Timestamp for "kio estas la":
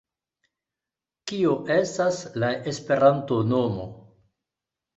1.31-2.51